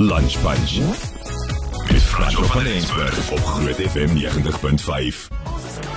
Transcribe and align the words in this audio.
Lunch 0.00 0.38
Punch. 0.42 0.80
Dis 1.88 2.02
Franco 2.04 2.42
van 2.42 2.66
Eensberg 2.66 3.30
op 3.30 3.44
Groot 3.44 3.74
FM 3.74 4.16
90.5. 4.16 5.87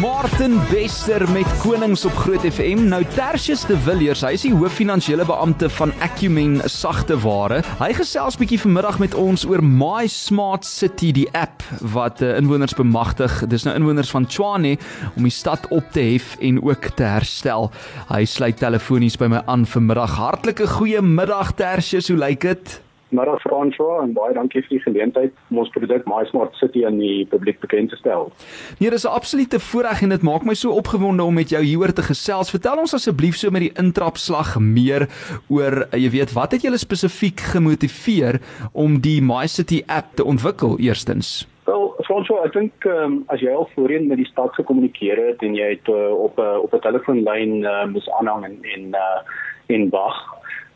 Martin 0.00 0.60
Bester 0.70 1.32
met 1.32 1.58
Konings 1.58 2.04
op 2.04 2.12
Groot 2.12 2.40
FM. 2.40 2.88
Nou 2.88 3.04
Tertius 3.14 3.64
de 3.64 3.78
Villiers, 3.78 4.20
hy 4.26 4.32
is 4.36 4.44
die 4.44 4.52
hooffinansiële 4.52 5.24
beampte 5.24 5.70
van 5.72 5.92
Acumen 6.04 6.58
Sagteware. 6.68 7.62
Hy 7.78 7.88
gesels 7.96 8.36
bietjie 8.36 8.58
vanmiddag 8.60 8.98
met 9.00 9.16
ons 9.16 9.46
oor 9.48 9.62
My 9.64 10.08
Smart 10.10 10.66
City, 10.68 11.12
die 11.16 11.26
app 11.38 11.64
wat 11.94 12.20
uh, 12.24 12.34
inwoners 12.36 12.76
bemagtig. 12.76 13.38
Dis 13.48 13.64
nou 13.64 13.76
inwoners 13.78 14.12
van 14.12 14.28
Tshwane 14.28 14.74
om 15.14 15.28
die 15.28 15.34
stad 15.34 15.68
op 15.72 15.92
te 15.94 16.04
hef 16.12 16.34
en 16.44 16.60
ook 16.64 16.90
te 16.98 17.06
herstel. 17.06 17.70
Hy 18.10 18.24
sluit 18.28 18.60
telefonies 18.60 19.16
by 19.20 19.30
my 19.32 19.44
aan 19.46 19.68
vanmiddag. 19.70 20.18
Hartlike 20.20 20.68
goeiemiddag 20.76 21.54
Tertius, 21.56 22.12
hoe 22.12 22.20
lyk 22.20 22.44
dit? 22.44 22.80
Middag 23.14 23.40
François 23.40 24.02
en 24.02 24.12
baie 24.16 24.34
dankie 24.34 24.62
vir 24.64 24.72
die 24.76 24.82
geleentheid 24.82 25.34
om 25.50 25.60
ons 25.62 25.70
produk 25.70 26.06
MySmart 26.10 26.56
City 26.58 26.82
aan 26.88 26.98
die 26.98 27.26
publiek 27.30 27.60
bekend 27.62 27.92
te 27.94 27.98
stel. 28.00 28.32
Nee, 28.80 28.90
dis 28.90 29.06
'n 29.06 29.14
absolute 29.14 29.60
voorreg 29.60 30.02
en 30.02 30.08
dit 30.08 30.22
maak 30.22 30.44
my 30.44 30.54
so 30.54 30.70
opgewonde 30.70 31.22
om 31.22 31.34
met 31.34 31.48
jou 31.48 31.62
hieroor 31.62 31.92
te 31.92 32.02
gesels. 32.02 32.50
Vertel 32.50 32.78
ons 32.78 32.94
asseblief 32.94 33.36
so 33.36 33.50
met 33.50 33.60
die 33.60 33.74
intrapslag 33.78 34.58
meer 34.58 35.08
oor 35.48 35.86
jy 35.92 36.10
weet 36.10 36.32
wat 36.32 36.52
het 36.52 36.62
julle 36.62 36.78
spesifiek 36.78 37.40
gemotiveer 37.40 38.40
om 38.72 39.00
die 39.00 39.20
MyCity 39.22 39.82
app 39.86 40.16
te 40.16 40.24
ontwikkel 40.24 40.78
eerstens? 40.78 41.46
Wel, 41.66 41.94
François, 42.06 42.44
ek 42.46 42.52
dink 42.52 42.84
um, 42.84 43.24
as 43.28 43.40
jy 43.40 43.50
al 43.50 43.70
voorheen 43.74 44.06
met 44.08 44.16
die 44.16 44.26
stad 44.26 44.54
gekommunikeer 44.54 45.18
het 45.28 45.42
en 45.42 45.54
jy 45.54 45.68
het 45.74 45.88
uh, 45.88 46.10
op 46.14 46.38
'n 46.38 46.42
uh, 46.42 46.62
op 46.62 46.74
'n 46.74 46.80
telefoonlyn 46.80 47.62
uh, 47.62 47.86
moes 47.86 48.10
aanhang 48.18 48.44
en 48.44 48.58
en 48.74 48.84
uh, 48.94 49.20
en 49.66 49.88
wag 49.90 50.16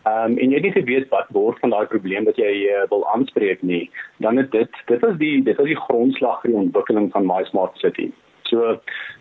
Ehm 0.09 0.33
um, 0.33 0.39
en 0.39 0.49
jy 0.49 0.57
het 0.57 0.65
nie 0.65 0.73
geweet 0.73 1.09
wat 1.13 1.29
word 1.37 1.59
van 1.61 1.75
daai 1.75 1.87
probleem 1.87 2.25
wat 2.25 2.39
jy 2.41 2.53
uh, 2.73 2.87
wil 2.89 3.03
aanspreek 3.13 3.63
nie. 3.63 3.91
Dan 4.25 4.41
het 4.41 4.51
dit 4.51 4.83
dit 4.89 5.03
is 5.05 5.17
die 5.20 5.42
dit 5.45 5.59
is 5.59 5.69
die 5.69 5.81
grondslag 5.87 6.41
vir 6.41 6.55
die 6.55 6.61
ontwikkeling 6.62 7.11
van 7.12 7.29
My 7.29 7.42
Smart 7.51 7.77
City. 7.83 8.09
So 8.48 8.79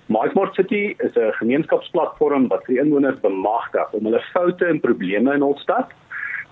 My 0.08 0.30
Smart 0.32 0.56
City 0.56 0.96
is 1.04 1.16
'n 1.16 1.36
gemeenskapsplatform 1.42 2.48
wat 2.48 2.64
vir 2.66 2.80
inwoners 2.86 3.20
bemagtig 3.20 3.92
om 3.92 4.08
hulle 4.08 4.24
foute 4.32 4.66
en 4.66 4.80
probleme 4.80 5.34
in 5.34 5.44
hul 5.44 5.58
stad, 5.60 5.92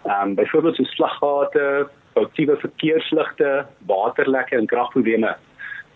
ehm 0.03 0.21
um, 0.21 0.35
byvoorbeeld 0.35 0.75
so 0.75 0.83
slaggate, 0.83 1.87
foutiewe 2.13 2.57
verkeersligte, 2.57 3.65
waterlekke 3.87 4.57
en 4.57 4.67
kragprobleme 4.67 5.35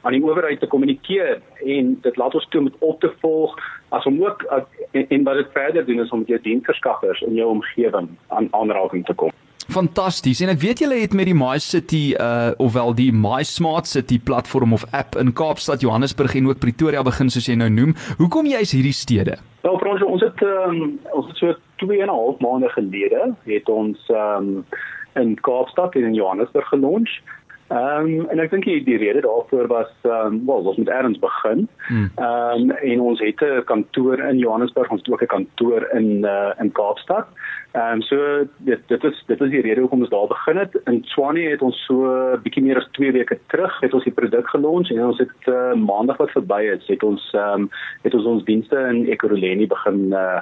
aan 0.02 0.16
die 0.16 0.24
owerheid 0.24 0.60
te 0.60 0.68
kommunikeer 0.68 1.42
en 1.66 1.94
dit 2.02 2.18
laat 2.18 2.36
ons 2.36 2.48
toe 2.50 2.62
om 2.62 2.72
op 2.80 3.00
te 3.00 3.12
volg 3.22 3.56
as 3.90 4.06
om 4.06 4.24
ook 4.24 4.44
en, 4.92 5.06
en 5.08 5.24
wat 5.24 5.40
dit 5.42 5.54
verder 5.54 5.86
doen 5.86 6.00
is 6.00 6.10
om 6.10 6.24
jou 6.26 6.40
diensverskaffers 6.42 7.22
in 7.22 7.36
jou 7.36 7.50
omgewing 7.50 8.10
aan 8.28 8.48
aanraking 8.52 9.06
te 9.06 9.14
kom. 9.14 9.32
Fantasties. 9.72 10.42
En 10.44 10.50
ek 10.52 10.60
weet 10.60 10.82
julle 10.84 10.98
het 11.00 11.14
met 11.16 11.30
die 11.30 11.38
My 11.38 11.56
City 11.64 12.12
uh 12.20 12.52
ofwel 12.60 12.96
die 12.98 13.12
My 13.16 13.44
Smart 13.48 13.88
City 13.88 14.20
platform 14.20 14.74
of 14.74 14.84
app 14.92 15.16
in 15.16 15.32
Kaapstad, 15.38 15.82
Johannesburg 15.86 16.36
en 16.36 16.50
ook 16.50 16.60
Pretoria 16.60 17.04
begin 17.08 17.30
soos 17.32 17.48
jy 17.48 17.56
nou 17.60 17.70
noem. 17.72 17.96
Hoekom 18.20 18.50
jy's 18.50 18.74
hierdie 18.76 18.96
stede? 18.96 19.38
Wel, 19.64 19.78
ons 19.94 20.04
ons 20.04 20.26
het 20.26 20.44
um, 20.48 20.98
ons 21.14 21.30
het 21.30 21.38
so 21.40 21.56
2 21.86 22.02
en 22.02 22.10
'n 22.10 22.18
half 22.18 22.40
maande 22.40 22.70
gelede 22.70 23.32
het 23.46 23.70
ons 23.70 24.10
um 24.10 24.66
in 25.14 25.36
Kaapstad 25.42 25.96
en 25.96 26.04
in 26.04 26.14
Johannesburg 26.14 26.68
gelons. 26.68 27.22
Ehm 27.72 28.08
um, 28.20 28.30
en 28.30 28.40
ek 28.44 28.52
dink 28.52 28.66
die, 28.68 28.82
die 28.84 28.98
rede 29.00 29.22
daarvoor 29.24 29.68
was 29.72 29.92
ehm 30.04 30.34
um, 30.34 30.40
wel 30.46 30.66
ons 30.72 30.78
moet 30.78 30.90
eers 30.92 31.20
begin. 31.24 31.68
Hmm. 31.88 32.10
Ehm 32.16 32.70
um, 32.70 32.72
en 32.92 33.00
ons 33.12 33.20
het 33.24 33.42
'n 33.48 33.64
kantoor 33.64 34.20
in 34.20 34.38
Johannesburg, 34.44 34.92
ons 34.92 35.02
het 35.06 35.14
ook 35.14 35.24
'n 35.24 35.36
kantoor 35.36 35.88
in 36.00 36.28
uh, 36.28 36.52
in 36.60 36.72
Kaapstad. 36.72 37.28
Ehm 37.72 37.94
um, 37.94 38.02
so 38.02 38.18
dit 38.58 38.80
dit 38.88 39.04
is 39.04 39.24
dit 39.28 39.42
is 39.42 39.50
die 39.50 39.62
rede 39.62 39.80
hoekom 39.80 40.04
ons 40.04 40.10
daar 40.10 40.28
begin 40.28 40.58
het. 40.58 40.82
In 40.86 41.04
Swanie 41.04 41.50
het 41.50 41.62
ons 41.62 41.86
so 41.86 41.96
bietjie 42.44 42.64
meer 42.64 42.78
as 42.78 42.90
2 42.92 43.12
weke 43.12 43.40
terug 43.48 43.80
het 43.80 43.94
ons 43.94 44.04
die 44.04 44.18
produk 44.20 44.48
gelons 44.50 44.92
en 44.92 45.06
ons 45.06 45.18
het 45.18 45.48
uh, 45.48 45.74
maandag 45.74 46.18
wat 46.18 46.32
verby 46.32 46.62
is, 46.76 46.88
het 46.88 47.04
ons 47.04 47.32
ehm 47.34 47.62
um, 47.62 47.70
het 48.02 48.14
ons 48.14 48.26
ons 48.26 48.44
dienste 48.44 48.76
in 48.76 49.06
Ekurhuleni 49.08 49.68
begin 49.68 50.12
uh, 50.12 50.42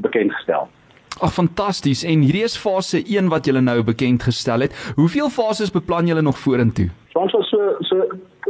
bekend 0.00 0.32
gestel. 0.32 0.68
Ag 1.22 1.32
fantasties. 1.32 2.02
En 2.02 2.24
hierdie 2.26 2.42
is 2.42 2.56
fase 2.58 2.98
1 3.06 3.28
wat 3.30 3.46
julle 3.46 3.60
nou 3.62 3.76
bekend 3.86 4.24
gestel 4.26 4.64
het. 4.66 4.74
Hoeveel 4.96 5.28
fases 5.30 5.70
beplan 5.70 6.08
julle 6.10 6.22
nog 6.22 6.38
vorentoe? 6.38 6.88
Ons 7.14 7.34
so 7.46 7.76
so 7.86 8.06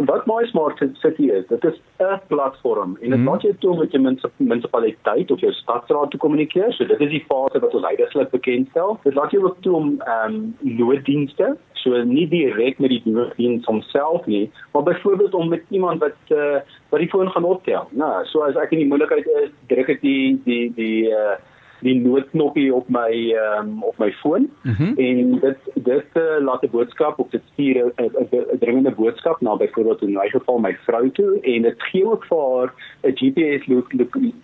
wat 0.08 0.24
My 0.26 0.46
Smart 0.48 0.80
City 1.02 1.28
is. 1.36 1.44
Dit 1.50 1.64
is 1.64 1.76
'n 2.00 2.20
platform 2.28 2.96
en 3.02 3.10
dit 3.10 3.18
mm. 3.18 3.24
maak 3.24 3.42
jou 3.42 3.52
toe 3.58 3.76
met 3.78 3.90
jou 3.92 4.16
munisipaliteit 4.36 5.30
of 5.30 5.40
jou 5.40 5.52
stadsraad 5.52 6.10
te 6.10 6.16
kommunikeer. 6.16 6.72
So 6.72 6.86
dit 6.86 7.00
is 7.00 7.10
die 7.10 7.24
fase 7.28 7.60
wat 7.60 7.74
ons 7.74 7.84
heidaglik 7.84 8.30
bekendstel. 8.30 8.98
Dit 9.02 9.14
laat 9.14 9.30
jou 9.30 9.44
ook 9.44 9.56
toe 9.60 9.74
om 9.74 10.00
ehm 10.00 10.34
um, 10.34 10.56
nooddienste 10.60 11.56
so 11.72 12.02
nie 12.04 12.28
direk 12.28 12.78
met 12.78 12.90
die 12.90 13.02
nooddiens 13.04 13.64
homself 13.66 14.26
nie, 14.26 14.50
maar 14.72 14.82
byvoorbeeld 14.82 15.34
om 15.34 15.48
met 15.48 15.62
iemand 15.68 16.00
wat 16.00 16.16
uh, 16.28 16.60
wat 16.88 17.00
die 17.00 17.08
foon 17.08 17.30
gaan 17.30 17.44
optel. 17.44 17.88
Nou, 17.90 18.26
so 18.26 18.40
as 18.40 18.56
ek 18.56 18.70
in 18.70 18.78
die 18.78 18.88
moeilikheid 18.88 19.26
is, 19.42 19.50
druk 19.66 19.88
ek 19.88 20.00
die 20.00 20.40
die 20.44 20.72
die 20.74 21.10
uh, 21.10 21.36
die 21.82 21.94
noodknoppie 22.00 22.74
op 22.74 22.88
my 22.88 23.34
um, 23.58 23.82
op 23.82 23.98
my 23.98 24.12
foon 24.12 24.50
mm 24.62 24.72
-hmm. 24.72 24.96
en 24.96 25.38
dit 25.40 25.58
dit 25.74 26.08
uh, 26.14 26.44
laat 26.44 26.62
'n 26.62 26.70
boodskap 26.70 27.18
op 27.18 27.30
dit 27.30 27.42
stuur 27.52 27.92
'n 27.96 28.58
dringende 28.60 28.90
boodskap 28.90 29.40
na 29.40 29.56
byvoorbeeld 29.56 30.02
in 30.02 30.12
my 30.12 30.28
geval 30.28 30.58
my 30.58 30.76
vrou 30.86 31.10
toe 31.10 31.40
en 31.40 31.62
dit 31.62 31.82
gee 31.82 32.04
ook 32.06 32.24
vir 32.24 32.38
haar 32.38 32.72
'n 33.02 33.16
GPS 33.20 33.66
lo 33.66 33.86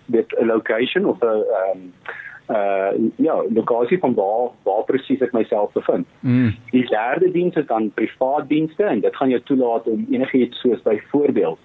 dit 0.06 0.34
'n 0.40 0.46
location 0.46 1.04
of 1.04 1.18
'n 1.20 1.26
um, 1.26 1.92
uh 2.50 2.90
ja, 3.16 3.44
lokasie 3.54 3.98
van 3.98 4.14
waar 4.14 4.48
waar 4.62 4.84
presies 4.84 5.20
ek 5.20 5.32
myself 5.32 5.72
bevind. 5.72 6.06
Mm. 6.20 6.54
Die 6.70 6.86
derde 6.88 7.30
diens 7.30 7.54
is 7.54 7.66
dan 7.66 7.90
privaat 7.94 8.48
dienste 8.48 8.84
en 8.84 9.00
dit 9.00 9.16
gaan 9.16 9.28
jou 9.28 9.42
toelaat 9.42 9.84
om 9.86 10.06
enigiets 10.10 10.60
soos 10.60 10.82
byvoorbeeld 10.82 11.58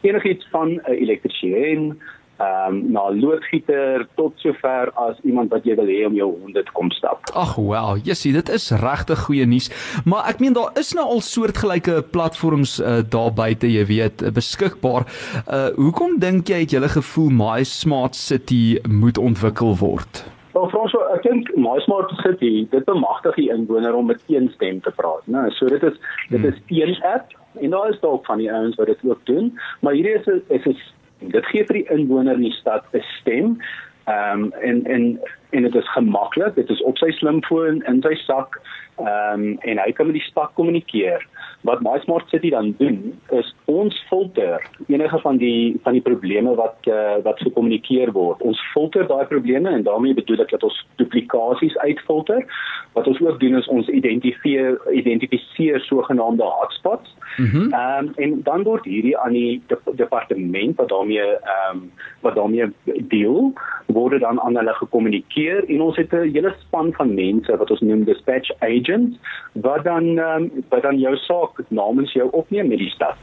enigiets 0.00 0.48
van 0.50 0.68
'n 0.68 0.80
uh, 0.88 1.00
elektriesien 1.00 2.00
ehm 2.40 2.74
um, 2.74 2.92
na 2.92 3.10
loodgieter 3.10 4.06
tot 4.14 4.32
sover 4.36 4.90
as 4.94 5.18
iemand 5.22 5.50
wat 5.52 5.64
jy 5.68 5.76
wil 5.78 5.86
hê 5.86 6.00
om 6.06 6.14
jou 6.16 6.28
honde 6.30 6.62
te 6.62 6.72
kom 6.72 6.90
stap. 6.90 7.20
Ag 7.34 7.54
wel, 7.56 8.00
jy 8.08 8.16
sien 8.18 8.34
dit 8.38 8.48
is 8.48 8.70
regtig 8.82 9.24
goeie 9.26 9.46
nuus. 9.46 9.68
Maar 10.04 10.32
ek 10.32 10.40
meen 10.40 10.56
daar 10.56 10.72
is 10.80 10.92
nou 10.96 11.06
al 11.06 11.20
soortgelyke 11.20 12.00
platforms 12.14 12.78
uh, 12.80 13.00
daar 13.08 13.32
buite, 13.36 13.68
jy 13.68 13.84
weet, 13.86 14.24
beskikbaar. 14.34 15.06
Uh 15.46 15.68
hoekom 15.76 16.18
dink 16.20 16.48
jy 16.48 16.62
het 16.64 16.72
jy 16.74 16.80
gevoel 16.92 17.30
My 17.30 17.62
Smart 17.64 18.16
City 18.16 18.78
moet 18.88 19.18
ontwikkel 19.18 19.76
word? 19.80 20.24
Wel 20.52 20.68
Franso, 20.68 21.00
ek 21.14 21.24
dink 21.24 21.48
My 21.56 21.78
Smart 21.86 22.10
City, 22.20 22.66
dit 22.70 22.84
bemagtig 22.88 23.38
die 23.40 23.48
inwoner 23.54 23.94
om 23.96 24.10
met 24.12 24.20
een 24.28 24.50
stem 24.54 24.80
te 24.84 24.92
praat, 24.96 25.24
né? 25.26 25.46
So 25.56 25.70
dit 25.72 25.82
is 25.82 25.96
dit 26.28 26.40
hmm. 26.40 26.50
is 26.50 26.58
een 26.68 26.98
app 27.08 27.32
en 27.60 27.70
daar 27.70 27.88
is 27.92 28.00
dalk 28.00 28.26
van 28.26 28.40
die 28.42 28.50
ouens 28.52 28.76
wat 28.80 28.90
dit 28.92 29.06
ook 29.08 29.22
doen, 29.28 29.52
maar 29.80 29.96
hierdie 29.96 30.18
is 30.18 30.26
'n 30.26 30.42
is 30.48 30.66
'n 30.66 30.76
Dit 31.30 31.46
gee 31.46 31.64
vir 31.64 31.80
die 31.80 31.88
inwoner 31.94 32.34
in 32.34 32.48
die 32.48 32.58
stad 32.58 32.84
'n 32.92 33.04
stem. 33.20 33.56
Ehm 34.04 34.42
um, 34.42 34.52
en 34.52 34.84
en 34.84 35.20
en 35.50 35.62
dit 35.62 35.74
is 35.74 35.92
gemaklik. 35.92 36.54
Dit 36.54 36.70
is 36.70 36.82
op 36.82 36.98
sy 36.98 37.10
slimfoon 37.10 37.82
in 37.86 38.02
sy 38.02 38.14
sak. 38.14 38.60
Ehm 38.96 39.40
um, 39.40 39.58
en 39.60 39.78
hy 39.78 39.92
kan 39.92 40.06
met 40.06 40.18
die 40.18 40.30
stad 40.30 40.50
kommunikeer 40.54 41.26
wat 41.62 41.82
My 41.82 41.98
Smart 42.02 42.28
City 42.28 42.50
dan 42.50 42.74
doen 42.78 43.20
is 43.30 43.54
ons 43.64 44.04
filter 44.08 44.62
enige 44.86 45.18
van 45.18 45.36
die 45.36 45.78
van 45.82 45.92
die 45.92 46.02
probleme 46.02 46.54
wat 46.54 46.76
uh, 46.90 47.16
wat 47.22 47.38
gekommunikeer 47.38 48.12
word. 48.12 48.42
Ons 48.42 48.60
filter 48.72 49.06
daai 49.06 49.26
probleme 49.26 49.70
en 49.70 49.82
daarmee 49.86 50.14
bedoel 50.14 50.42
ek 50.42 50.50
dat 50.56 50.66
ons 50.66 50.86
duplikasies 51.52 51.76
uitfilter. 51.76 52.44
Wat 52.92 53.06
ons 53.06 53.20
ook 53.20 53.40
doen 53.40 53.56
is 53.56 53.68
ons 53.68 53.88
identifiseer 53.88 54.80
identifiseer 54.92 55.80
sogenaamde 55.80 56.42
hotspots. 56.42 57.14
Mhm. 57.36 57.72
Ehm 57.72 58.04
mm 58.04 58.08
um, 58.08 58.12
en 58.14 58.40
dan 58.42 58.62
word 58.62 58.84
hierdie 58.84 59.18
aan 59.18 59.32
die 59.32 59.62
de, 59.66 59.78
departement 59.94 60.76
wat 60.76 60.88
daarmee 60.88 61.20
ehm 61.20 61.76
um, 61.76 61.90
wat 62.20 62.34
daarmee 62.34 62.66
deel 63.08 63.52
word 63.86 64.20
dan 64.20 64.40
aan 64.40 64.56
hulle 64.56 64.74
gekommunikeer 64.74 65.64
en 65.68 65.80
ons 65.80 65.96
het 65.96 66.12
'n 66.12 66.32
hele 66.32 66.54
span 66.58 66.92
van 66.92 67.14
mense 67.14 67.56
wat 67.56 67.70
ons 67.70 67.80
noem 67.80 68.04
dispatch 68.04 68.50
agents 68.58 69.16
wat 69.52 69.84
dan 69.84 70.18
um, 70.18 70.50
wat 70.68 70.82
dan 70.82 70.98
jou 70.98 71.16
saak 71.16 71.62
namens 71.68 72.12
jou 72.12 72.28
opneem 72.30 72.68
met 72.68 72.78
die 72.78 72.90
stad. 72.90 73.16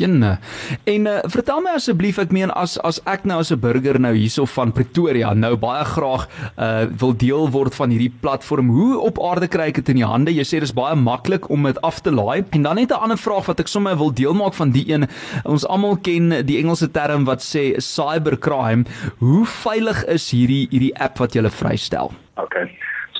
Jenne. 0.00 0.38
En 0.84 1.06
uh, 1.06 1.18
vertel 1.32 1.60
my 1.64 1.76
asseblief, 1.76 2.18
ek 2.18 2.32
meen 2.32 2.50
as 2.50 2.78
as 2.86 3.00
ek 3.10 3.24
nou 3.28 3.38
as 3.40 3.52
'n 3.52 3.60
burger 3.60 3.98
nou 4.00 4.14
hierso 4.14 4.46
van 4.46 4.72
Pretoria 4.72 5.34
nou 5.34 5.56
baie 5.56 5.84
graag 5.84 6.28
uh 6.56 6.86
wil 7.02 7.14
deel 7.16 7.50
word 7.50 7.74
van 7.74 7.90
hierdie 7.90 8.12
platform, 8.20 8.68
hoe 8.68 8.98
op 9.00 9.18
aarde 9.22 9.48
kry 9.48 9.68
ek 9.72 9.80
dit 9.82 9.88
in 9.88 10.00
die 10.02 10.06
hande? 10.06 10.32
Jy 10.32 10.44
sê 10.44 10.60
dis 10.60 10.74
baie 10.74 10.96
maklik 10.96 11.50
om 11.50 11.62
dit 11.62 11.80
af 11.82 12.00
te 12.00 12.10
laai. 12.10 12.44
En 12.50 12.62
dan 12.62 12.76
net 12.76 12.90
'n 12.90 13.02
ander 13.02 13.18
vraag 13.18 13.46
wat 13.46 13.60
ek 13.60 13.68
sommer 13.68 13.96
wil 13.96 14.12
deel 14.12 14.34
maak 14.34 14.54
van 14.54 14.70
die 14.70 14.88
een. 14.88 15.08
Ons 15.44 15.66
almal 15.66 15.96
ken 15.96 16.46
die 16.46 16.58
Engelse 16.58 16.90
term 16.90 17.24
wat 17.24 17.40
sê 17.42 17.76
cybercrime. 17.78 18.84
Hoe 19.18 19.46
veilig 19.46 20.04
is 20.04 20.30
hierdie 20.30 20.68
hierdie 20.70 20.94
app 20.98 21.18
wat 21.18 21.34
jy 21.34 21.42
vrystel? 21.50 22.12
Okay. 22.36 22.70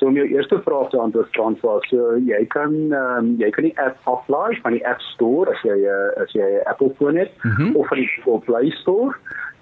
So 0.03 0.09
om 0.09 0.17
jou 0.19 0.27
eerste 0.27 0.61
vraag 0.61 0.89
te 0.89 0.97
antwoord 0.99 1.29
François, 1.31 1.79
so 1.87 2.17
jy 2.27 2.43
kan 2.51 2.91
ehm 2.91 3.23
um, 3.23 3.39
jy 3.39 3.47
kan 3.55 3.63
die 3.63 3.79
app 3.79 3.95
aflaai 4.11 4.59
van 4.59 4.75
die 4.75 4.83
App 4.89 4.99
Store 5.13 5.47
as 5.53 5.61
jy 5.63 5.77
uh, 5.79 6.11
as 6.19 6.27
jy 6.35 6.43
'n 6.43 6.67
Apple 6.67 6.91
foon 6.97 7.15
het 7.15 7.31
mm 7.43 7.51
-hmm. 7.51 7.75
of 7.79 7.87
van 7.87 7.97
die 8.01 8.11
Google 8.11 8.39
Play 8.47 8.69
Store. 8.81 9.11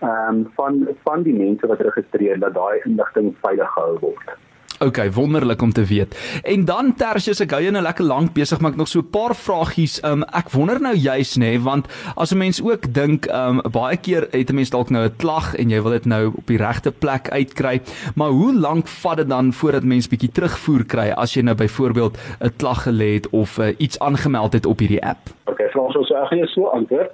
ehm 0.00 0.34
um, 0.34 0.50
van 0.56 0.88
van 1.04 1.22
die 1.22 1.34
mense 1.34 1.66
wat 1.66 1.80
registreer 1.80 2.38
dat 2.38 2.54
daai 2.54 2.80
inligting 2.84 3.34
veilig 3.42 3.70
gehou 3.76 3.98
word. 4.00 4.36
OK, 4.84 4.98
wonderlik 5.12 5.62
om 5.62 5.72
te 5.72 5.84
weet. 5.84 6.40
En 6.42 6.64
dan 6.64 6.94
Tersius, 6.94 7.40
ek 7.40 7.54
hou 7.56 7.60
jou 7.64 7.72
nou 7.72 7.82
lekker 7.82 8.04
lank 8.04 8.34
besig, 8.36 8.60
maar 8.60 8.74
ek 8.74 8.76
nog 8.76 8.88
so 8.88 9.00
'n 9.00 9.10
paar 9.10 9.34
vragies. 9.34 9.96
Um 10.04 10.22
ek 10.22 10.50
wonder 10.52 10.80
nou 10.80 10.94
juis 10.94 11.36
nê, 11.36 11.40
nee, 11.40 11.60
want 11.60 11.86
as 12.16 12.32
'n 12.32 12.38
mens 12.38 12.62
ook 12.62 12.92
dink, 12.92 13.26
um 13.32 13.62
baie 13.72 13.96
keer 13.96 14.28
het 14.30 14.50
'n 14.50 14.54
mens 14.54 14.70
dalk 14.70 14.90
nou 14.90 15.04
'n 15.06 15.16
klag 15.16 15.54
en 15.54 15.70
jy 15.70 15.82
wil 15.82 15.92
dit 15.92 16.04
nou 16.04 16.32
op 16.36 16.46
die 16.46 16.58
regte 16.58 16.92
plek 16.92 17.30
uitkry, 17.30 17.80
maar 18.14 18.28
hoe 18.30 18.54
lank 18.54 18.88
vat 18.88 19.16
dit 19.16 19.28
dan 19.28 19.52
voordat 19.52 19.84
mens 19.84 20.08
bietjie 20.08 20.32
terugvoer 20.32 20.84
kry 20.84 21.08
as 21.16 21.34
jy 21.34 21.42
nou 21.42 21.54
byvoorbeeld 21.54 22.18
'n 22.40 22.52
klag 22.56 22.84
gelê 22.84 23.14
het 23.14 23.28
of 23.30 23.58
uh, 23.58 23.72
iets 23.78 23.98
aangemeld 23.98 24.52
het 24.52 24.66
op 24.66 24.78
hierdie 24.78 25.02
app? 25.02 25.30
OK, 25.44 25.60
Frans, 25.70 25.92
so 25.92 26.14
ek 26.14 26.28
gaan 26.28 26.38
jou 26.38 26.48
so 26.48 26.64
antwoord. 26.66 27.10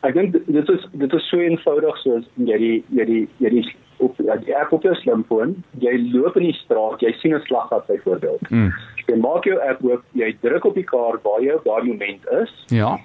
Ek 0.00 0.14
dink 0.14 0.32
dit 0.46 0.68
is 0.68 0.86
dit 0.92 1.12
is 1.12 1.28
so 1.28 1.38
eenvoudig 1.38 1.96
soos 1.98 2.24
jy 2.36 2.58
die 2.58 2.84
jy 2.88 3.04
die 3.04 3.28
jy 3.38 3.50
die 3.50 3.76
op 3.98 4.16
die 4.16 4.56
app 4.56 4.72
op 4.72 4.82
jou 4.82 4.94
slimfoon, 4.94 5.56
jy 5.82 5.94
loop 6.12 6.36
in 6.36 6.48
die 6.48 6.58
straat, 6.58 7.00
jy 7.00 7.12
sien 7.18 7.34
'n 7.34 7.44
slaggat 7.46 7.86
byvoorbeeld. 7.86 8.50
Mm. 8.50 8.72
Jy 9.06 9.16
maak 9.16 9.44
jou 9.44 9.58
app 9.68 9.84
oop, 9.84 10.02
jy 10.12 10.36
druk 10.40 10.64
op 10.64 10.74
die 10.74 10.84
kaart 10.84 11.22
waar 11.22 11.40
jy 11.42 11.56
daai 11.64 11.82
moment 11.82 12.28
is. 12.42 12.52
Ja. 12.66 12.98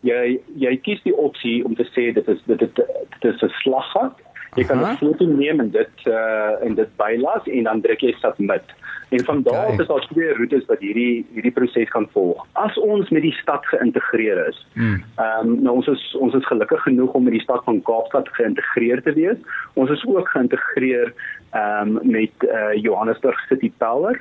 Jy 0.00 0.40
jy 0.56 0.76
kies 0.76 1.02
die 1.02 1.16
opsie 1.16 1.64
om 1.64 1.74
te 1.74 1.86
sê 1.94 2.12
dit 2.12 2.28
is 2.28 2.40
dit 2.46 2.58
dit, 2.58 2.74
dit 3.20 3.34
is 3.34 3.42
'n 3.42 3.52
slaggat. 3.62 4.12
Jy 4.54 4.64
kan 4.64 4.78
'n 4.78 4.96
foto 4.96 5.24
neem 5.26 5.60
en 5.60 5.70
dit 5.70 6.06
uh 6.06 6.64
en 6.66 6.74
dit 6.74 6.90
bylas 6.96 7.46
en 7.46 7.62
dan 7.62 7.80
druk 7.80 8.00
jy 8.00 8.12
submit. 8.20 8.62
En 9.08 9.24
van 9.24 9.42
daar 9.42 9.66
af 9.66 9.80
is 9.80 9.86
daar 9.86 10.06
twee 10.06 10.34
roetes 10.34 10.64
wat 10.66 10.78
hierdie 10.78 11.26
hierdie 11.32 11.52
proses 11.52 11.88
kan 11.88 12.08
volg. 12.12 12.46
As 12.52 12.78
ons 12.78 13.10
met 13.10 13.22
die 13.22 13.32
stad 13.32 13.66
geïntegreer 13.66 14.46
is. 14.48 14.66
Hmm. 14.74 15.04
Ehm 15.16 15.48
um, 15.48 15.62
nou 15.62 15.74
ons 15.74 15.86
is 15.86 16.16
ons 16.18 16.34
is 16.34 16.46
gelukkig 16.46 16.82
genoeg 16.82 17.12
om 17.12 17.22
met 17.22 17.32
die 17.32 17.42
stad 17.42 17.64
van 17.64 17.82
Kaapstad 17.82 18.28
geïntegreer 18.28 19.02
te 19.02 19.12
wees. 19.12 19.38
Ons 19.74 19.90
is 19.90 20.04
ook 20.06 20.28
geïntegreer 20.28 21.12
ehm 21.50 21.96
um, 21.96 22.10
met 22.10 22.32
uh, 22.40 22.74
Johannesburg 22.74 23.38
City 23.48 23.72
Power. 23.78 24.20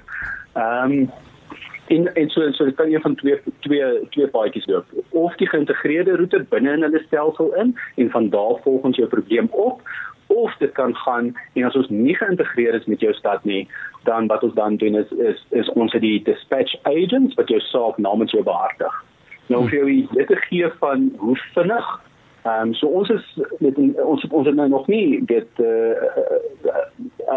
Ehm 0.54 0.92
um, 0.92 1.10
in 1.88 2.08
en 2.14 2.30
so 2.30 2.52
so 2.52 2.66
dit 2.66 2.76
kan 2.76 2.92
een 2.92 3.02
van 3.02 3.16
twee 3.16 3.42
twee 3.60 4.08
twee 4.10 4.28
paadjies 4.28 4.66
loop. 4.66 4.86
Of 5.10 5.36
die 5.36 5.50
geïntegreerde 5.50 6.16
roete 6.16 6.46
binne 6.50 6.72
in 6.72 6.82
hulle 6.82 7.04
stelsel 7.08 7.54
in 7.54 7.78
en 7.96 8.10
van 8.10 8.30
daar 8.30 8.60
volg 8.64 8.84
ons 8.84 8.98
jou 8.98 9.08
probleem 9.08 9.48
op 9.52 9.82
of 10.28 10.56
dit 10.58 10.72
kan 10.72 10.96
gaan 10.96 11.34
en 11.54 11.64
as 11.64 11.76
ons 11.76 11.90
nie 11.90 12.16
geïntegreer 12.16 12.74
is 12.74 12.86
met 12.86 13.00
jou 13.00 13.14
stad 13.14 13.44
nie, 13.44 13.68
dan 14.04 14.28
wat 14.28 14.44
ons 14.44 14.54
dan 14.54 14.78
doen 14.78 14.96
is 14.96 15.12
is 15.12 15.46
is 15.50 15.70
ons 15.70 15.94
het 15.94 16.02
die 16.02 16.22
dispatch 16.24 16.76
agents 16.84 17.36
wat 17.40 17.50
jou 17.50 17.60
saak 17.60 17.98
namens 17.98 18.32
jou 18.32 18.44
behartig. 18.44 19.04
Nou 19.48 19.68
vir 19.70 19.78
jou 19.78 20.08
dit 20.16 20.36
gee 20.48 20.72
van 20.80 21.12
hoe 21.18 21.38
vinnig 21.54 21.94
Ehm 22.44 22.68
um, 22.68 22.74
so 22.74 22.88
ons 22.88 23.10
is 23.10 23.40
met 23.60 23.78
ons 24.04 24.24
ons 24.28 24.48
het 24.48 24.56
nou 24.56 24.68
nog 24.70 24.88
nie 24.88 25.26
dit 25.26 25.60
uh, 25.64 25.92
uh, 26.68 26.82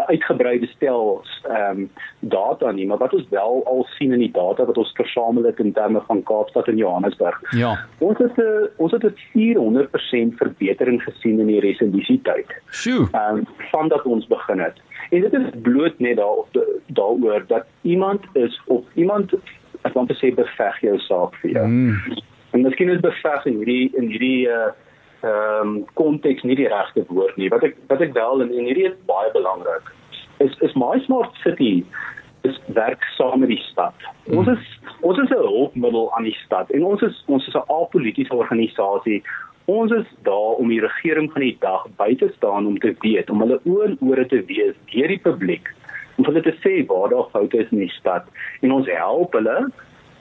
uitgebreide 0.07 0.67
stel 0.67 1.21
ehm 1.43 1.79
um, 1.79 1.89
data 2.19 2.71
nie, 2.71 2.87
maar 2.87 2.97
wat 2.97 3.13
ons 3.13 3.29
wel 3.29 3.61
al 3.65 3.85
sien 3.95 4.11
in 4.11 4.19
die 4.19 4.31
data 4.31 4.65
wat 4.65 4.77
ons 4.77 4.91
versamel 4.95 5.43
het 5.47 5.59
in 5.63 5.71
terme 5.71 6.01
van 6.07 6.23
Kaapstad 6.23 6.67
en 6.67 6.77
Johannesburg. 6.77 7.39
Ja. 7.55 7.77
Ons 7.97 8.17
het 8.17 8.35
'n 8.35 8.41
uh, 8.41 8.65
ons 8.75 8.91
het 8.91 9.03
'n 9.03 9.15
400% 9.31 10.35
verbetering 10.35 11.03
gesien 11.03 11.39
in 11.39 11.47
die 11.47 11.59
resolutietyd. 11.59 12.51
Sjoe. 12.69 13.07
Ehm 13.11 13.37
um, 13.37 13.45
van 13.71 13.87
dat 13.87 14.03
ons 14.03 14.27
begin 14.27 14.59
het. 14.59 14.81
En 15.09 15.21
dit 15.21 15.33
is 15.33 15.49
bloot 15.61 15.99
net 15.99 16.15
daar 16.15 16.63
daaroor 16.85 17.43
dat 17.47 17.65
iemand 17.81 18.21
is 18.33 18.61
of 18.65 18.83
iemand 18.93 19.33
ek 19.81 19.93
wil 19.93 20.03
net 20.03 20.17
sê 20.17 20.33
beveg 20.35 20.81
jou 20.81 20.99
saak 20.99 21.35
vir 21.35 21.51
jou. 21.51 21.67
Mm. 21.67 21.95
En 22.51 22.61
miskien 22.61 22.89
is 22.89 22.99
beveg 22.99 23.45
in 23.45 23.57
hierdie 23.57 23.89
in 23.95 24.11
hierdie 24.11 24.47
uh 24.47 24.67
ehm 25.21 25.67
um, 25.67 25.85
konteks 25.93 26.43
nie 26.43 26.55
die 26.55 26.67
regte 26.67 27.05
woord 27.07 27.37
nie. 27.37 27.49
Wat 27.49 27.63
ek 27.63 27.77
wat 27.87 28.01
ek 28.01 28.13
wel 28.13 28.41
en, 28.41 28.51
en 28.51 28.69
hierdie 28.69 28.89
is 28.91 28.99
baie 29.09 29.31
belangrik. 29.33 29.89
Is 30.43 30.53
is 30.61 30.75
my 30.75 30.99
smart 31.05 31.33
city 31.43 31.85
is 32.47 32.59
werk 32.75 33.03
saam 33.17 33.39
met 33.39 33.49
die 33.49 33.63
stad. 33.71 33.95
Hmm. 34.27 34.37
Ons 34.37 34.53
is 34.55 34.69
ons 35.01 35.17
is 35.17 35.29
'n 35.29 35.41
hulpmiddel 35.41 36.11
aan 36.13 36.29
die 36.29 36.37
stad 36.45 36.69
en 36.71 36.83
ons 36.83 37.01
is 37.01 37.23
ons 37.27 37.47
is 37.47 37.55
'n 37.55 37.69
apolitiese 37.81 38.33
organisasie. 38.33 39.23
Ons 39.65 39.91
is 39.91 40.07
daar 40.23 40.55
om 40.61 40.69
die 40.69 40.81
regering 40.81 41.31
van 41.31 41.41
die 41.41 41.57
dag 41.59 41.87
by 41.97 42.15
te 42.15 42.31
staan 42.35 42.67
om 42.67 42.77
te 42.79 42.95
weet, 42.99 43.29
om 43.29 43.41
hulle 43.41 43.59
oor 43.65 43.95
ore 43.99 44.25
te 44.25 44.45
wees 44.45 44.75
deur 44.93 45.07
die 45.07 45.19
publiek 45.19 45.73
om 46.17 46.25
hulle 46.25 46.41
te 46.41 46.55
sê 46.63 46.85
waar 46.89 47.09
daar 47.09 47.29
foute 47.33 47.57
is 47.57 47.71
in 47.71 47.83
die 47.83 47.93
stad 47.93 48.25
en 48.65 48.73
ons 48.77 48.89
help 48.89 49.35
hulle 49.37 49.57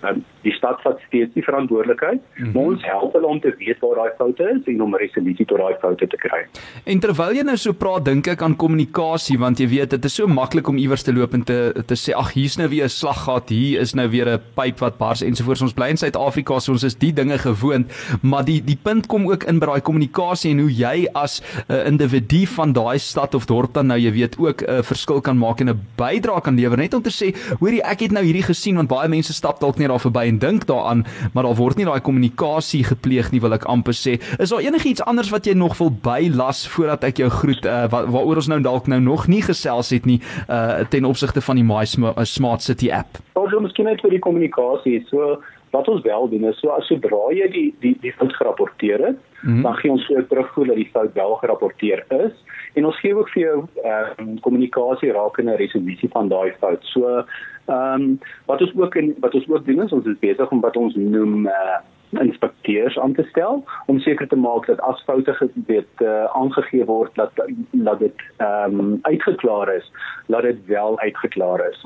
um, 0.02 0.24
die 0.42 0.52
stad 0.52 0.80
vat 0.84 1.00
steeds 1.06 1.34
die 1.34 1.42
verantwoordelikheid. 1.42 2.20
Mm 2.20 2.44
-hmm. 2.44 2.56
Ons 2.56 2.84
help 2.84 3.12
hulle 3.12 3.26
om 3.26 3.40
te 3.40 3.54
weet 3.58 3.78
waar 3.80 3.94
daai 3.94 4.12
foute 4.18 4.42
is 4.54 4.64
en 4.72 4.82
om 4.82 4.94
'n 4.94 4.98
resolusie 4.98 5.46
tot 5.46 5.58
daai 5.58 5.76
foute 5.80 6.06
te 6.06 6.16
kry. 6.16 6.46
En 6.84 7.00
terwyl 7.00 7.34
jy 7.34 7.42
nou 7.42 7.56
so 7.56 7.72
praat, 7.72 8.04
dink 8.04 8.26
ek 8.26 8.42
aan 8.42 8.56
kommunikasie 8.56 9.38
want 9.38 9.58
jy 9.58 9.68
weet 9.68 9.90
dit 9.90 10.04
is 10.04 10.14
so 10.14 10.26
maklik 10.26 10.68
om 10.68 10.76
iewers 10.76 11.02
te 11.02 11.12
loop 11.12 11.34
en 11.34 11.44
te 11.44 11.72
te 11.86 11.94
sê 11.94 12.14
ag 12.14 12.32
hier's 12.32 12.56
nou 12.56 12.68
weer 12.68 12.84
'n 12.84 12.88
slaggat, 12.88 13.48
hier 13.48 13.80
is 13.80 13.94
nou 13.94 14.08
weer 14.08 14.28
'n 14.28 14.40
pyp 14.54 14.78
wat 14.78 14.98
bars 14.98 15.22
ensovoorts. 15.22 15.62
Ons 15.62 15.72
bly 15.72 15.88
in 15.88 15.96
Suid-Afrika, 15.96 16.58
so 16.60 16.72
ons 16.72 16.84
is 16.84 16.94
die 16.94 17.12
dinge 17.12 17.38
gewoond, 17.38 17.86
maar 18.22 18.44
die 18.44 18.64
die 18.64 18.78
punt 18.82 19.06
kom 19.06 19.30
ook 19.30 19.44
in 19.44 19.58
by 19.58 19.66
daai 19.66 19.80
kommunikasie 19.80 20.50
en 20.50 20.58
hoe 20.58 20.74
jy 20.74 21.06
as 21.14 21.40
'n 21.40 21.72
uh, 21.72 21.86
individu 21.86 22.46
van 22.46 22.72
daai 22.72 22.98
stad 22.98 23.34
of 23.34 23.46
dorp 23.46 23.74
dan 23.74 23.86
nou 23.86 23.98
jy 23.98 24.12
weet 24.12 24.38
ook 24.38 24.62
'n 24.62 24.70
uh, 24.70 24.82
verskil 24.82 25.20
kan 25.20 25.38
maak 25.38 25.60
en 25.60 25.68
'n 25.70 25.80
bydrae 25.96 26.40
kan 26.40 26.56
lewer 26.56 26.76
net 26.76 26.94
om 26.94 27.02
te 27.02 27.10
sê, 27.10 27.34
hoorie 27.60 27.82
ek 27.82 28.00
het 28.00 28.12
nou 28.12 28.24
hierdie 28.24 28.42
gesien 28.42 28.76
want 28.76 28.88
baie 28.88 29.08
mense 29.08 29.32
stap 29.32 29.60
dalk 29.60 29.78
net 29.86 29.94
daar 29.94 30.02
verby 30.02 30.26
en 30.28 30.38
dink 30.42 30.66
daaraan, 30.66 31.04
maar 31.34 31.46
daar 31.46 31.58
word 31.58 31.78
nie 31.78 31.86
daai 31.86 32.02
kommunikasie 32.04 32.82
gepleeg 32.86 33.30
nie, 33.32 33.40
wil 33.44 33.54
ek 33.56 33.66
amper 33.70 33.96
sê. 33.96 34.18
Is 34.42 34.52
daar 34.52 34.64
enigiets 34.64 35.04
anders 35.06 35.30
wat 35.34 35.46
jy 35.46 35.56
nog 35.58 35.76
wil 35.78 35.92
bylas 36.04 36.66
voordat 36.74 37.06
ek 37.06 37.22
jou 37.22 37.30
groet 37.40 37.66
uh, 37.66 37.86
wa 37.92 38.04
waaroor 38.10 38.42
ons 38.42 38.50
nou 38.50 38.60
dalk 38.64 38.90
nou 38.90 39.00
nog 39.02 39.26
nie 39.30 39.42
gesels 39.46 39.92
het 39.94 40.06
nie 40.08 40.18
uh, 40.48 40.82
ten 40.90 41.06
opsigte 41.08 41.42
van 41.44 41.60
die 41.60 41.66
My 41.66 41.84
Smart 41.86 42.66
City 42.66 42.90
app? 42.94 43.20
Ons 43.38 43.52
wil 43.54 43.62
miskien 43.66 43.88
net 43.88 44.02
vir 44.02 44.16
die 44.16 44.22
kommunikasie 44.22 45.02
so 45.10 45.36
wat 45.74 45.88
ons 45.92 46.04
wel 46.06 46.28
doen 46.32 46.46
is 46.48 46.58
so 46.62 46.72
as 46.74 46.86
sodra 46.88 47.26
jy 47.36 47.46
die 47.52 47.66
die 47.82 47.94
die 48.02 48.12
fout 48.16 48.32
gerapporteer 48.38 49.02
het, 49.10 49.18
mm 49.42 49.52
-hmm. 49.52 49.62
dan 49.62 49.74
gee 49.80 49.90
ons 49.92 50.06
vir 50.06 50.16
jou 50.16 50.26
terugvoer 50.30 50.66
dat 50.72 50.76
die 50.82 50.90
fout 50.92 51.12
wel 51.14 51.34
gerapporteer 51.42 52.04
is 52.22 52.34
en 52.76 52.84
ons 52.84 53.00
gee 53.00 53.16
ook 53.16 53.28
vir 53.32 53.42
jou 53.42 53.56
ehm 53.82 54.22
um, 54.22 54.32
kommunikasie 54.44 55.12
rakende 55.16 55.56
resolusie 55.56 56.08
van 56.12 56.28
daai 56.28 56.52
fout. 56.60 56.84
So 56.92 57.12
ehm 57.16 58.06
um, 58.06 58.08
wat 58.50 58.60
ons 58.60 58.74
ook 58.76 58.96
in 59.00 59.14
wat 59.24 59.34
ons 59.34 59.48
ook 59.48 59.66
doen 59.66 59.82
is 59.84 59.92
ons 59.92 60.06
is 60.06 60.24
besig 60.24 60.50
om 60.50 60.60
wat 60.60 60.76
ons 60.76 60.94
noem 60.94 61.46
uh, 61.46 61.78
inspekteurs 62.10 62.98
aan 62.98 63.14
te 63.14 63.24
stel 63.30 63.64
om 63.86 63.98
seker 64.00 64.28
te 64.28 64.36
maak 64.36 64.66
dat 64.66 64.80
as 64.80 65.02
foute 65.08 65.34
geweet 65.34 66.04
uh, 66.04 66.24
aangegee 66.24 66.84
word 66.84 67.14
dat 67.14 67.32
dat 67.70 67.98
dit 67.98 68.26
ehm 68.36 68.80
um, 68.80 68.98
uitgeklaar 69.02 69.74
is, 69.74 69.92
dat 70.26 70.42
dit 70.42 70.64
wel 70.66 70.98
uitgeklaar 71.00 71.68
is. 71.70 71.84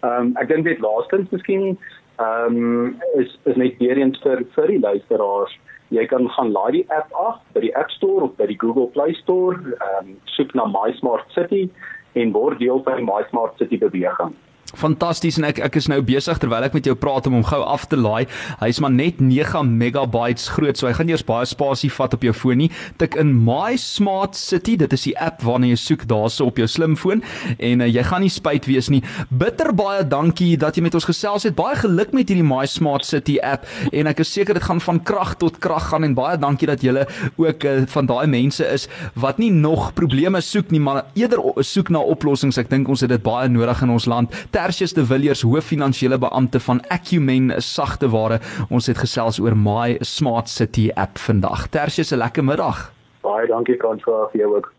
Ehm 0.00 0.12
um, 0.20 0.34
ek 0.36 0.48
dink 0.48 0.64
dit 0.64 0.78
laastens 0.84 1.30
miskien 1.30 1.78
ehm 2.16 2.56
um, 2.56 3.00
is 3.14 3.38
is 3.44 3.56
net 3.56 3.78
weer 3.78 3.96
eens 3.96 4.20
vir 4.22 4.44
vir 4.54 4.74
die 4.74 4.80
luisteraars 4.80 5.58
jy 5.94 6.06
kan 6.10 6.28
gaan 6.36 6.52
laai 6.52 6.72
die 6.78 6.86
app 6.94 7.12
af 7.14 7.42
by 7.54 7.62
die 7.66 7.74
App 7.76 7.90
Store 7.94 8.26
of 8.26 8.34
by 8.38 8.46
die 8.50 8.58
Google 8.58 8.88
Play 8.96 9.14
Store 9.22 9.54
ehm 9.56 10.00
um, 10.00 10.16
soek 10.36 10.54
na 10.54 10.66
My 10.66 10.92
Smart 10.98 11.30
City 11.36 11.68
en 12.14 12.32
word 12.32 12.58
deel 12.58 12.82
van 12.82 13.00
die 13.00 13.06
My 13.06 13.22
Smart 13.30 13.56
City 13.60 13.78
beweging 13.78 14.34
Fantasties 14.74 15.38
en 15.38 15.46
ek 15.46 15.60
ek 15.62 15.76
is 15.78 15.86
nou 15.90 16.00
besig 16.04 16.38
terwyl 16.42 16.64
ek 16.66 16.74
met 16.74 16.86
jou 16.88 16.96
praat 16.98 17.28
om 17.28 17.36
hom 17.38 17.44
gou 17.46 17.60
af 17.62 17.86
te 17.90 17.98
laai. 17.98 18.26
Hy's 18.58 18.80
maar 18.82 18.92
net 18.92 19.20
9 19.22 19.70
megabytes 19.78 20.48
groot, 20.56 20.76
so 20.76 20.88
hy 20.88 20.94
gaan 20.96 21.10
eers 21.12 21.24
baie 21.26 21.46
spasie 21.46 21.90
vat 21.94 22.16
op 22.16 22.24
jou 22.26 22.34
foon 22.34 22.64
nie. 22.64 22.68
Tik 23.00 23.16
in 23.20 23.30
My 23.46 23.76
Smart 23.80 24.36
City, 24.36 24.76
dit 24.80 24.92
is 24.92 25.06
die 25.06 25.14
app 25.22 25.44
waarna 25.46 25.70
jy 25.70 25.78
soek 25.80 26.06
daarso 26.10 26.48
op 26.50 26.58
jou 26.58 26.66
slimfoon 26.70 27.22
en 27.56 27.84
uh, 27.84 27.88
jy 27.88 28.04
gaan 28.08 28.24
nie 28.26 28.32
spyt 28.32 28.66
wees 28.66 28.90
nie. 28.92 29.02
Bitter 29.30 29.72
baie 29.76 30.02
dankie 30.06 30.54
dat 30.60 30.76
jy 30.76 30.84
met 30.86 30.98
ons 30.98 31.06
gesels 31.08 31.46
het. 31.46 31.56
Baie 31.58 31.78
geluk 31.78 32.12
met 32.16 32.32
hierdie 32.32 32.46
My 32.46 32.66
Smart 32.70 33.06
City 33.06 33.38
app 33.38 33.68
en 33.92 34.10
ek 34.10 34.24
is 34.24 34.34
seker 34.34 34.58
dit 34.58 34.66
gaan 34.66 34.82
van 34.82 35.00
krag 35.06 35.36
tot 35.40 35.60
krag 35.62 35.92
gaan 35.92 36.06
en 36.06 36.16
baie 36.18 36.40
dankie 36.42 36.68
dat 36.68 36.82
julle 36.84 37.06
ook 37.38 37.64
uh, 37.64 37.78
van 37.94 38.10
daai 38.10 38.26
mense 38.30 38.66
is 38.66 38.88
wat 39.14 39.38
nie 39.38 39.52
nog 39.54 39.92
probleme 39.96 40.42
soek 40.42 40.74
nie, 40.74 40.82
maar 40.82 41.04
eerder 41.14 41.40
soek 41.64 41.92
na 41.94 42.02
oplossings. 42.02 42.58
Ek 42.60 42.70
dink 42.72 42.90
ons 42.90 43.04
het 43.04 43.12
dit 43.14 43.22
baie 43.22 43.48
nodig 43.52 43.82
in 43.86 43.94
ons 43.94 44.10
land. 44.10 44.34
Tertius 44.56 44.94
de 44.96 45.04
Villiers, 45.04 45.42
hoof 45.42 45.64
finansiële 45.68 46.16
beampte 46.18 46.60
van 46.60 46.80
Acumen 46.88 47.62
Sagteware. 47.62 48.38
Ons 48.72 48.86
het 48.88 48.96
gesels 48.96 49.36
oor 49.38 49.52
My 49.56 49.98
Smart 50.00 50.48
City 50.48 50.86
app 50.94 51.18
vandag. 51.20 51.66
Tertius, 51.68 52.12
'n 52.12 52.16
lekker 52.16 52.44
middag. 52.44 52.92
Baie 53.20 53.46
dankie 53.46 53.76
François 53.76 54.30
vir 54.32 54.40
jou 54.40 54.56
ook. 54.56 54.72